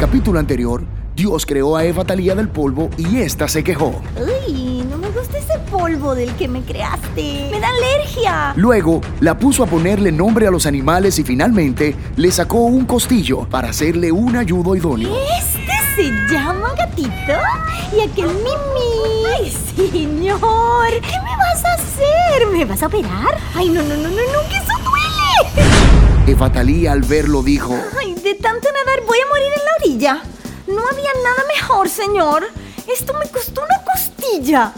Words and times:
capítulo 0.00 0.38
anterior, 0.38 0.82
Dios 1.14 1.44
creó 1.44 1.76
a 1.76 1.84
Eva 1.84 2.06
Talía 2.06 2.34
del 2.34 2.48
polvo 2.48 2.88
y 2.96 3.18
ésta 3.18 3.48
se 3.48 3.62
quejó. 3.62 4.00
Uy, 4.16 4.82
no 4.88 4.96
me 4.96 5.10
gusta 5.10 5.36
ese 5.36 5.58
polvo 5.70 6.14
del 6.14 6.32
que 6.36 6.48
me 6.48 6.62
creaste. 6.62 7.48
Me 7.50 7.60
da 7.60 7.68
alergia. 7.68 8.54
Luego 8.56 9.02
la 9.20 9.38
puso 9.38 9.62
a 9.62 9.66
ponerle 9.66 10.10
nombre 10.10 10.46
a 10.46 10.50
los 10.50 10.64
animales 10.64 11.18
y 11.18 11.22
finalmente 11.22 11.94
le 12.16 12.32
sacó 12.32 12.60
un 12.60 12.86
costillo 12.86 13.46
para 13.50 13.68
hacerle 13.68 14.10
un 14.10 14.36
ayudo 14.36 14.74
idóneo. 14.74 15.14
Este 15.38 15.70
se 15.94 16.32
llama 16.32 16.72
gatito 16.78 17.34
y 17.94 18.00
aquel 18.00 18.28
mimi. 18.28 19.26
Ay, 19.36 19.50
señor, 19.76 20.92
¿qué 21.02 21.18
me 21.22 21.36
vas 21.36 21.62
a 21.62 21.74
hacer? 21.74 22.46
¿Me 22.50 22.64
vas 22.64 22.82
a 22.82 22.86
operar? 22.86 23.36
Ay, 23.54 23.68
no, 23.68 23.82
no, 23.82 23.96
no, 23.96 24.08
no, 24.08 24.08
no, 24.08 24.48
que 24.48 24.56
eso 24.56 24.72
duele. 24.82 25.70
Eva 26.26 26.50
Talía 26.50 26.92
al 26.92 27.02
verlo 27.02 27.42
dijo, 27.42 27.76
Ay, 28.00 28.14
de 28.14 28.34
tanto 28.34 28.68
nadar 28.72 29.04
voy 29.06 29.18
a 29.18 29.28
morir 29.28 29.48
en 29.48 29.64
la 29.64 29.69
No 29.80 30.82
había 30.90 31.10
nada 31.24 31.44
mejor, 31.48 31.88
señor. 31.88 32.46
Esto 32.86 33.14
me 33.14 33.26
costó 33.30 33.62
una 33.62 33.82
costilla. 33.82 34.72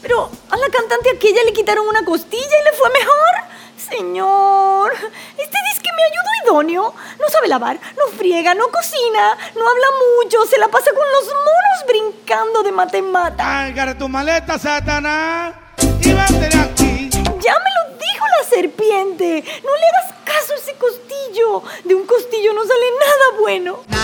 Pero 0.00 0.30
a 0.50 0.56
la 0.56 0.68
cantante 0.70 1.10
aquella 1.10 1.44
le 1.44 1.52
quitaron 1.52 1.86
una 1.86 2.04
costilla 2.04 2.60
y 2.60 2.64
le 2.64 2.72
fue 2.72 2.88
mejor. 2.90 3.34
Señor, 3.76 4.92
este 5.36 5.58
dice 5.68 5.82
que 5.82 5.90
me 5.92 6.02
ayudo 6.04 6.44
idóneo. 6.44 6.94
No 7.20 7.28
sabe 7.28 7.48
lavar, 7.48 7.78
no 7.98 8.16
friega, 8.16 8.54
no 8.54 8.68
cocina, 8.68 9.36
no 9.56 9.68
habla 9.68 9.86
mucho, 10.24 10.46
se 10.46 10.58
la 10.58 10.68
pasa 10.68 10.90
con 10.90 11.06
los 11.12 11.26
monos 11.26 11.86
brincando 11.86 12.62
de 12.62 12.72
matemáticas. 12.72 13.46
Agarra 13.46 13.96
tu 13.96 14.08
maleta, 14.08 14.58
Satanás, 14.58 15.54
y 16.00 16.12
de 16.12 16.46
aquí. 16.46 17.10
Ya 17.40 17.54
me 17.58 17.70
lo 17.76 17.98
dijo 17.98 18.24
la 18.40 18.48
serpiente. 18.48 19.44
No 19.62 19.76
le 19.76 19.86
hagas 19.86 20.14
caso 20.24 20.54
a 20.54 20.56
ese 20.56 20.74
costillo. 20.76 21.62
De 21.84 21.94
un 21.94 22.06
costillo 22.06 22.54
no 22.54 22.62
sale 22.62 22.86
nada 22.98 23.40
bueno. 23.40 23.95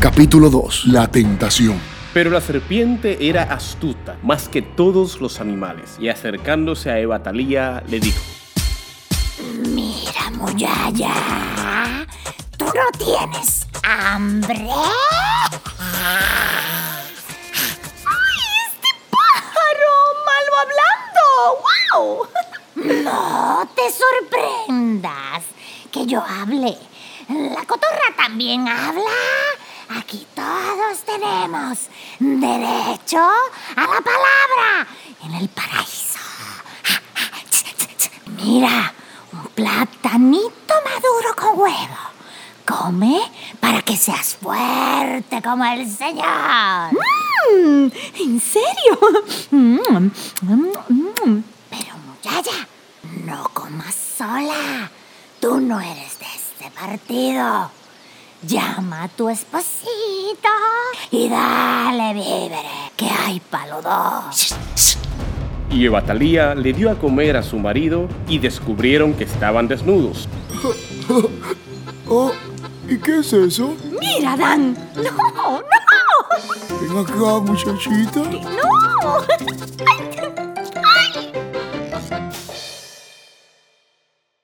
Capítulo 0.00 0.48
2, 0.48 0.86
la 0.86 1.08
tentación. 1.08 1.78
Pero 2.14 2.30
la 2.30 2.40
serpiente 2.40 3.28
era 3.28 3.42
astuta, 3.42 4.16
más 4.22 4.48
que 4.48 4.62
todos 4.62 5.20
los 5.20 5.40
animales, 5.40 5.96
y 6.00 6.08
acercándose 6.08 6.90
a 6.90 6.98
Eva 6.98 7.22
Talía 7.22 7.82
le 7.86 8.00
dijo, 8.00 8.18
Mira, 9.68 10.30
Muyaya, 10.32 12.06
¿tú 12.56 12.64
no 12.64 12.90
tienes 12.98 13.66
hambre? 13.82 14.54
¡Ay, 14.56 16.00
este 18.68 18.88
pájaro 19.10 19.92
malo 20.26 20.52
hablando! 20.62 21.26
¡Wow! 21.92 23.04
No 23.04 23.68
te 23.76 23.82
sorprendas 23.92 25.44
que 25.92 26.06
yo 26.06 26.24
hable. 26.26 26.78
La 27.28 27.64
cotorra 27.64 28.16
también 28.16 28.66
habla. 28.66 29.02
Aquí 29.98 30.24
todos 30.36 30.98
tenemos 31.04 31.78
derecho 32.20 33.18
a 33.18 33.80
la 33.80 34.00
palabra 34.00 34.86
en 35.24 35.34
el 35.34 35.48
paraíso. 35.48 36.18
Mira, 38.36 38.92
un 39.32 39.46
platanito 39.48 40.74
maduro 40.84 41.36
con 41.36 41.58
huevo. 41.58 41.98
Come 42.64 43.20
para 43.58 43.82
que 43.82 43.96
seas 43.96 44.36
fuerte 44.40 45.42
como 45.42 45.64
el 45.64 45.90
Señor. 45.90 46.90
¿En 47.52 48.40
serio? 48.40 48.98
Mm, 49.50 50.12
Pero 51.68 51.96
muchacha, 52.06 52.68
no 53.24 53.50
comas 53.52 53.94
sola. 54.16 54.88
Tú 55.40 55.60
no 55.60 55.80
eres 55.80 56.18
de 56.20 56.26
este 56.26 56.70
partido. 56.70 57.72
Llama 58.42 59.04
a 59.04 59.08
tu 59.08 59.28
esposito 59.28 60.48
y 61.10 61.28
dale 61.28 62.14
víveres, 62.14 62.60
que 62.96 63.06
hay 63.06 63.38
palo 63.40 63.82
dos. 63.82 64.56
y 65.70 65.84
Eva 65.84 66.02
Talía 66.02 66.54
le 66.54 66.72
dio 66.72 66.90
a 66.90 66.94
comer 66.94 67.36
a 67.36 67.42
su 67.42 67.58
marido 67.58 68.08
y 68.28 68.38
descubrieron 68.38 69.12
que 69.14 69.24
estaban 69.24 69.68
desnudos. 69.68 70.28
Oh, 72.12 72.32
¿y 72.88 72.98
qué 72.98 73.20
es 73.20 73.32
eso? 73.32 73.72
Mira, 74.00 74.36
Dan. 74.36 74.76
No, 74.96 75.02
no, 75.32 75.62
Ven 76.80 76.98
acá, 76.98 77.38
muchachita. 77.40 78.18
no. 78.20 79.20
Ay, 79.86 80.10
ay. 80.36 80.39